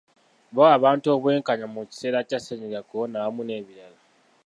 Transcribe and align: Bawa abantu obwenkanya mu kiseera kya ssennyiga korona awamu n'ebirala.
Bawa 0.55 0.69
abantu 0.77 1.05
obwenkanya 1.15 1.65
mu 1.73 1.81
kiseera 1.89 2.19
kya 2.29 2.39
ssennyiga 2.39 2.81
korona 2.89 3.15
awamu 3.19 3.41
n'ebirala. 3.45 3.99